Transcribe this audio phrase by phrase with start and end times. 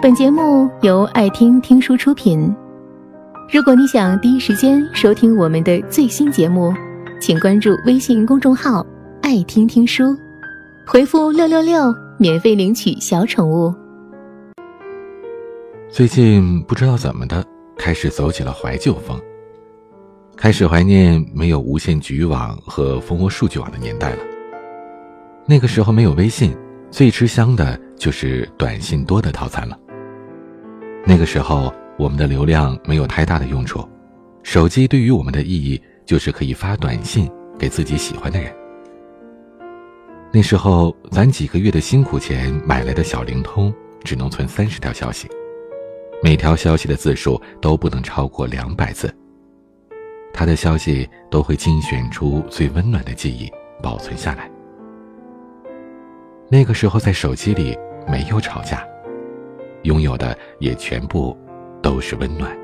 [0.00, 2.54] 本节目由爱听听书出品。
[3.52, 6.72] 如果你想第一时间收听我们的最新节目，
[7.20, 8.86] 请关注微信公众号
[9.22, 10.16] “爱听听书”，
[10.86, 13.74] 回复“六六六”免费领取小宠物。
[15.90, 17.44] 最近不知道怎么的，
[17.76, 19.20] 开始走起了怀旧风，
[20.36, 24.18] 开始怀念没有无线局域网和蜂窝数据网的年代了。
[25.44, 26.56] 那个时候没有微信，
[26.88, 29.76] 最吃香的就是短信多的套餐了。
[31.08, 33.82] 那个时候，我们的流量没有太大的用处，
[34.42, 37.26] 手机对于我们的意义就是可以发短信
[37.58, 38.54] 给自己喜欢的人。
[40.30, 43.72] 那时候，咱几个月的辛苦钱买来的小灵通
[44.04, 45.26] 只能存三十条消息，
[46.22, 49.10] 每条消息的字数都不能超过两百字。
[50.34, 53.50] 他的消息都会精选出最温暖的记忆
[53.82, 54.50] 保存下来。
[56.50, 57.74] 那个时候，在手机里
[58.06, 58.86] 没有吵架。
[59.88, 61.36] 拥有的也全部
[61.82, 62.54] 都是温暖。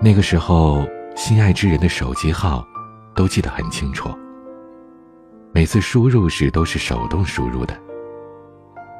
[0.00, 2.64] 那个时候，心爱之人的手机号
[3.14, 4.08] 都记得很清楚。
[5.52, 7.76] 每次输入时都是手动输入的。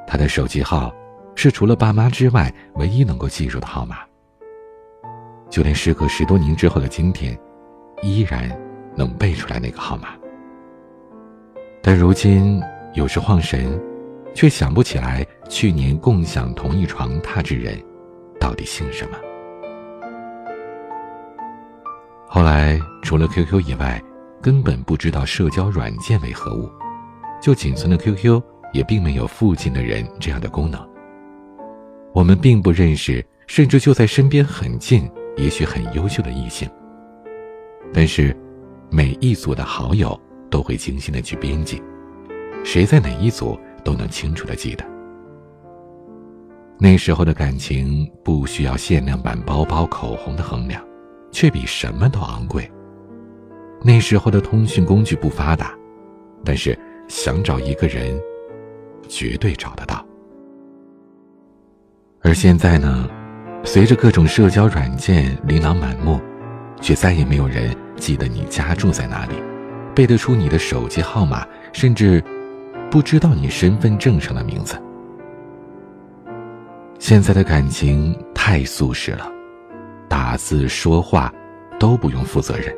[0.09, 0.93] 他的手机号
[1.37, 3.99] 是除了爸妈之外唯一能够记住的号码。
[5.49, 7.39] 就连时隔十多年之后的今天，
[8.03, 8.51] 依然
[8.97, 10.09] 能背出来那个号码。
[11.81, 12.61] 但如今
[12.95, 13.81] 有时晃神。
[14.35, 17.79] 却想不起来去年共享同一床榻之人，
[18.39, 19.19] 到底姓什么。
[22.27, 24.03] 后来除了 QQ 以外，
[24.41, 26.71] 根本不知道社交软件为何物，
[27.43, 28.41] 就仅存的 QQ
[28.73, 30.81] 也并没有附近的人这样的功能。
[32.13, 36.69] 我们并不认识，甚至就在身边很近，也许很优秀的异性。
[37.93, 38.35] 但是，
[38.91, 41.83] 每一组的好友都会精心的去编辑，
[42.65, 43.59] 谁在哪一组。
[43.81, 44.85] 都能清楚的记得，
[46.79, 50.83] 那时候的感情不需要限量版包包、口红的衡量，
[51.31, 52.71] 却比什么都昂贵。
[53.83, 55.75] 那时候的通讯工具不发达，
[56.45, 56.79] 但是
[57.09, 58.19] 想找一个人，
[59.09, 60.05] 绝对找得到。
[62.23, 63.09] 而现在呢，
[63.65, 66.21] 随着各种社交软件琳琅满目，
[66.81, 69.35] 却再也没有人记得你家住在哪里，
[69.95, 72.23] 背得出你的手机号码，甚至。
[72.91, 74.77] 不知道你身份证上的名字。
[76.99, 79.31] 现在的感情太速食了，
[80.09, 81.33] 打字说话
[81.79, 82.75] 都不用负责任。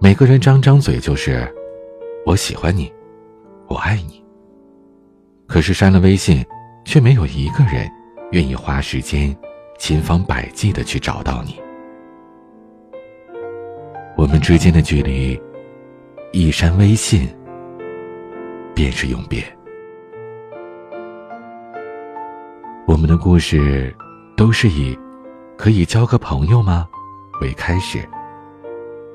[0.00, 1.48] 每个人张张嘴就是
[2.26, 2.92] “我喜欢你，
[3.68, 4.22] 我爱你”。
[5.46, 6.44] 可是删了微信，
[6.84, 7.90] 却没有一个人
[8.32, 9.34] 愿意花时间、
[9.78, 11.58] 千方百计的去找到你。
[14.16, 15.40] 我们之间的距离，
[16.32, 17.28] 一删微信。
[18.78, 19.42] 便是永别。
[22.86, 23.92] 我们的故事
[24.36, 24.96] 都是以
[25.58, 26.86] “可以交个朋友吗”
[27.42, 27.98] 为开始，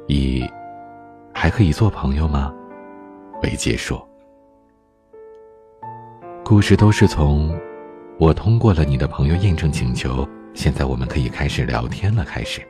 [0.07, 0.46] 以
[1.34, 2.53] “还可以做朋友吗”
[3.41, 4.06] 为结束。
[6.44, 7.57] 故事都是从
[8.19, 12.62] “我通过了你的朋友验证请求，现在我们可以开始聊天了”开始，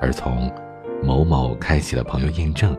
[0.00, 0.52] 而从
[1.04, 2.76] “某某开启了朋友验证”。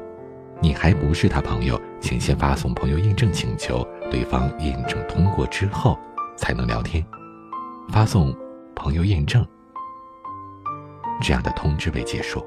[0.61, 5.97] 你还不是他朋友，请先发送朋友验证请求，对方验证通过之后
[6.35, 7.05] 才能聊天。
[7.89, 8.35] 发送
[8.73, 9.45] 朋友验证
[11.21, 12.43] 这样的通知为结束。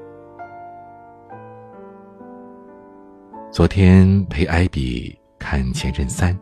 [3.51, 6.33] 昨天陪艾比看《前任三》，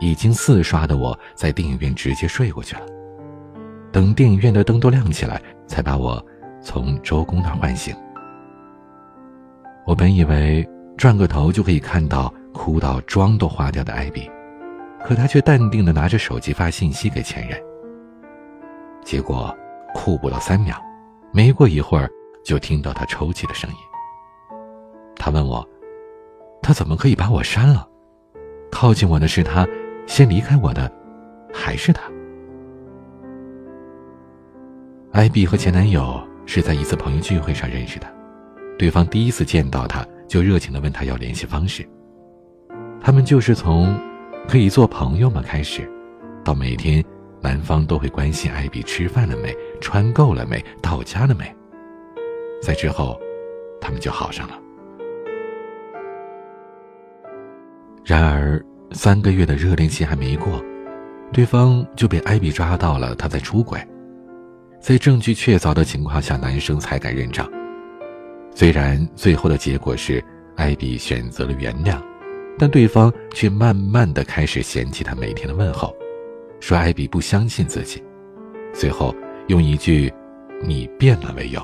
[0.00, 2.82] 已经四刷的我在电影院直接睡过去了。
[3.90, 6.22] 等电影院的灯都亮起来，才把我
[6.60, 7.94] 从周公那唤醒。
[9.86, 10.68] 我本以为。
[11.00, 14.30] 转个头就可以看到哭到妆都花掉的艾比，
[15.02, 17.58] 可他却淡定的拿着手机发信息给前任。
[19.02, 19.56] 结果，
[19.94, 20.76] 哭不到三秒，
[21.32, 22.06] 没过一会儿
[22.44, 23.76] 就听到他抽泣的声音。
[25.16, 25.66] 他问我，
[26.60, 27.88] 他怎么可以把我删了？
[28.70, 29.66] 靠近我的是他，
[30.06, 30.92] 先离开我的，
[31.50, 32.02] 还是他？
[35.12, 38.06] 艾比和前男友是在一次朋友聚会上认识的，
[38.78, 40.06] 对方第一次见到他。
[40.30, 41.84] 就热情的问他要联系方式。
[43.02, 43.98] 他们就是从
[44.46, 45.90] 可以做朋友吗开始，
[46.44, 47.04] 到每天
[47.40, 51.52] 男方都会关心艾比吃饭了没、穿够了没、到家了没。
[52.62, 53.18] 在之后，
[53.80, 54.56] 他们就好上了。
[58.04, 60.62] 然而三个月的热恋期还没过，
[61.32, 63.84] 对方就被艾比抓到了他在出轨。
[64.80, 67.50] 在证据确凿的情况下，男生才敢认账。
[68.60, 70.22] 虽然最后的结果是
[70.54, 71.98] 艾比选择了原谅，
[72.58, 75.96] 但对方却慢慢的开始嫌弃他每天的问候，
[76.60, 78.04] 说艾比不相信自己，
[78.74, 79.16] 随后
[79.46, 80.12] 用一句
[80.62, 81.58] “你变了”为由，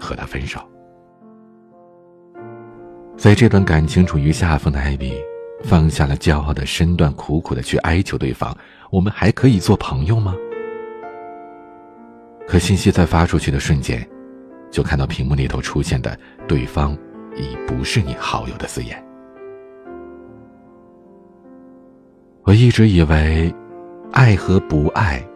[0.00, 0.58] 和他分手。
[3.16, 5.14] 在这段感情处于下风的艾比，
[5.62, 8.52] 放下了骄傲的身段，苦苦的去哀求对方
[8.90, 10.34] ：“我们还可以做朋友吗？”
[12.48, 14.04] 可信息在发出去的瞬间，
[14.76, 16.14] 就看到屏幕里头出现的
[16.46, 16.94] 对方
[17.34, 19.02] 已不是你好友的字眼。
[22.42, 23.50] 我一直以为，
[24.12, 25.26] 爱和不爱，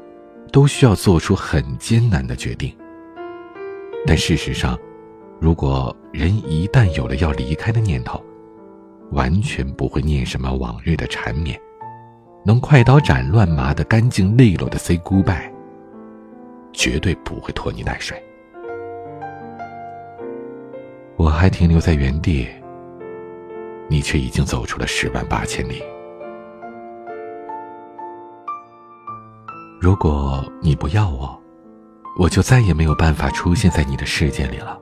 [0.53, 2.71] 都需要做出很艰难的决定。
[4.07, 4.79] 但事实上，
[5.41, 8.23] 如果人一旦有了要离开的念头，
[9.13, 11.59] 完全不会念什么往日的缠绵，
[12.45, 15.51] 能快刀斩乱麻的干净利落的 say goodbye，
[16.75, 18.23] 绝对不会拖泥带水。
[21.21, 22.49] 我还停留在原地，
[23.91, 25.83] 你却已经走出了十万八千里。
[29.79, 31.39] 如果你不要我，
[32.19, 34.81] 我就再也没有办法出现在你的世界里了。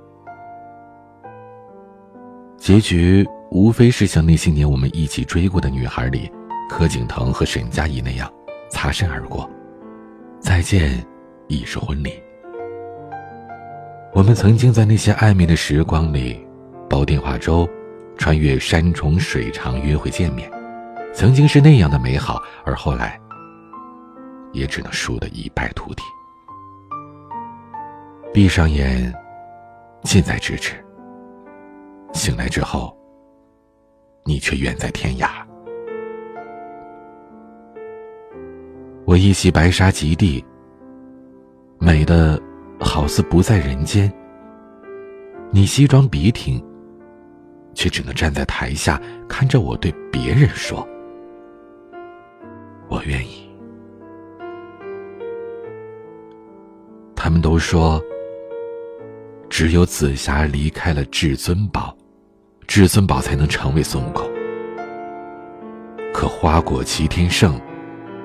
[2.57, 6.31] 结局无非是像那些年我们一起追过的女孩里，
[6.71, 8.33] 柯景腾和沈佳宜那样，
[8.71, 9.51] 擦身而过，
[10.39, 11.05] 再见
[11.49, 12.13] 已是婚礼。
[14.19, 16.45] 我们曾经在那些暧昧的时光里，
[16.91, 17.65] 煲电话粥，
[18.17, 20.51] 穿越山重水长约会见面，
[21.15, 23.17] 曾经是那样的美好，而后来。
[24.53, 26.03] 也只能输得一败涂地。
[28.35, 29.15] 闭上眼，
[30.03, 30.75] 近在咫尺。
[32.13, 32.93] 醒来之后，
[34.25, 35.29] 你却远在天涯。
[39.05, 40.45] 我一袭白纱及地，
[41.79, 42.37] 美的
[42.81, 44.13] 好似不在人间。
[45.51, 46.63] 你西装笔挺，
[47.75, 50.87] 却只能站在台下看着我对别人说
[52.89, 53.49] ：“我愿意。”
[57.17, 58.01] 他们都说，
[59.49, 61.97] 只有紫霞离开了至尊宝，
[62.67, 64.31] 至尊宝才能成为孙悟空。
[66.15, 67.61] 可花果齐天圣，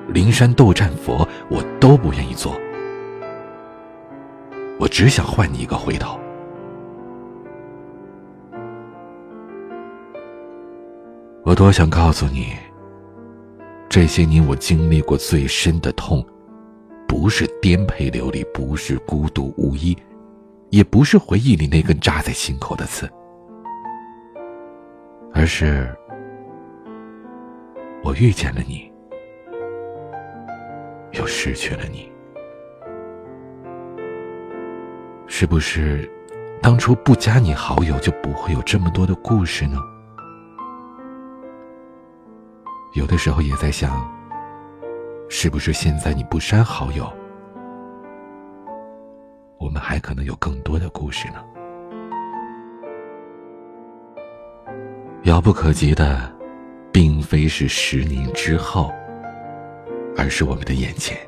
[0.08, 2.58] 灵山斗战佛，我都不愿意做。
[4.78, 6.18] 我只想换你一个回头。
[11.44, 12.54] 我多想告诉你，
[13.88, 16.24] 这些年我经历过最深的痛。
[17.06, 19.96] 不是颠沛流离，不是孤独无依，
[20.70, 23.08] 也不是回忆里那根扎在心口的刺，
[25.32, 25.94] 而是
[28.02, 28.90] 我遇见了你，
[31.12, 32.10] 又失去了你。
[35.36, 36.08] 是不是
[36.62, 39.80] 当初不加你好友，就不会有这么多的故事呢？
[42.92, 44.08] 有的时候也在想。
[45.28, 47.12] 是不是现在你不删好友，
[49.58, 51.44] 我们还可能有更多的故事呢？
[55.24, 56.32] 遥不可及的，
[56.92, 58.92] 并非是十年之后，
[60.16, 61.18] 而是我们的眼前。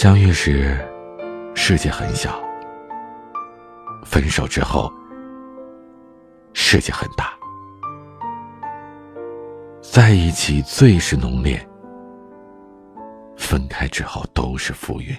[0.00, 0.78] 相遇时，
[1.54, 2.30] 世界很小；
[4.02, 4.90] 分手之后，
[6.54, 7.34] 世界很大。
[9.82, 11.60] 在一起最是浓烈，
[13.36, 15.14] 分开之后都是浮云。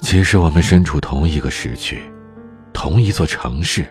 [0.00, 2.00] 其实我们身处同一个时区，
[2.72, 3.84] 同一座城市，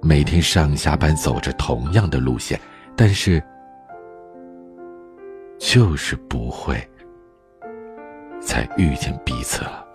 [0.00, 2.58] 每天上下班走着同样的路线，
[2.96, 3.42] 但是
[5.70, 6.74] 就是不会
[8.40, 9.86] 再遇见彼此了。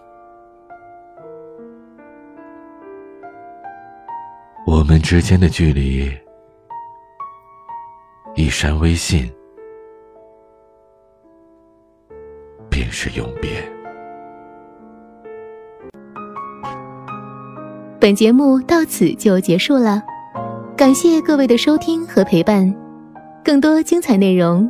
[4.68, 6.08] 我们之间的距离。
[8.36, 9.32] 一删微信，
[12.70, 13.50] 便是永别。
[18.00, 20.04] 本节目到此就结束了，
[20.78, 22.72] 感谢各位的收听和陪伴。
[23.44, 24.70] 更多精彩内容，